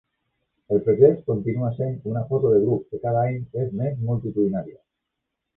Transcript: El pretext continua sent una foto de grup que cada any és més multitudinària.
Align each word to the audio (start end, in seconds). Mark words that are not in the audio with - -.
El 0.77 0.79
pretext 0.85 1.27
continua 1.31 1.69
sent 1.75 1.93
una 2.13 2.25
foto 2.31 2.55
de 2.55 2.63
grup 2.65 2.89
que 2.89 3.03
cada 3.07 3.21
any 3.29 3.39
és 3.65 3.73
més 3.83 4.05
multitudinària. 4.09 4.79